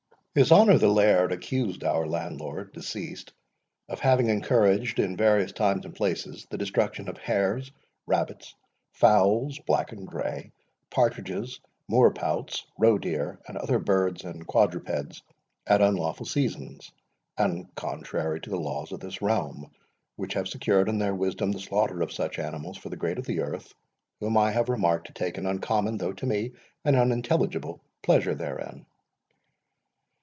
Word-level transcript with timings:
His 0.33 0.49
honour, 0.49 0.77
the 0.77 0.87
Laird, 0.87 1.33
accused 1.33 1.83
our 1.83 2.05
Landlord, 2.07 2.71
deceased, 2.71 3.33
of 3.89 3.99
having 3.99 4.29
encouraged, 4.29 4.97
in 4.97 5.17
various 5.17 5.51
times 5.51 5.83
and 5.83 5.93
places, 5.93 6.47
the 6.49 6.57
destruction 6.57 7.09
of 7.09 7.17
hares, 7.17 7.69
rabbits, 8.07 8.55
fowls 8.93 9.59
black 9.67 9.91
and 9.91 10.07
grey, 10.07 10.53
partridges, 10.89 11.59
moor 11.89 12.11
pouts, 12.11 12.65
roe 12.79 12.97
deer, 12.97 13.39
and 13.45 13.57
other 13.57 13.77
birds 13.77 14.23
and 14.23 14.47
quadrupeds, 14.47 15.21
at 15.67 15.81
unlawful 15.81 16.25
seasons, 16.25 16.93
and 17.37 17.67
contrary 17.75 18.39
to 18.39 18.49
the 18.51 18.57
laws 18.57 18.93
of 18.93 19.01
this 19.01 19.21
realm, 19.21 19.69
which 20.15 20.31
have 20.35 20.47
secured, 20.47 20.87
in 20.87 20.97
their 20.97 21.13
wisdom, 21.13 21.51
the 21.51 21.59
slaughter 21.59 22.01
of 22.01 22.13
such 22.13 22.39
animals 22.39 22.77
for 22.77 22.87
the 22.87 22.95
great 22.95 23.17
of 23.17 23.25
the 23.25 23.41
earth, 23.41 23.73
whom 24.21 24.37
I 24.37 24.51
have 24.51 24.69
remarked 24.69 25.07
to 25.07 25.13
take 25.13 25.37
an 25.37 25.45
uncommon 25.45 25.97
(though 25.97 26.13
to 26.13 26.25
me, 26.25 26.53
an 26.85 26.95
unintelligible) 26.95 27.81
pleasure 28.01 28.33
therein. 28.33 28.85